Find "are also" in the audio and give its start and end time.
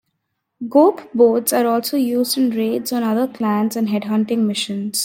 1.53-1.95